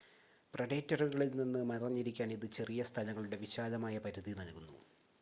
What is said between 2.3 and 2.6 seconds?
ഇത്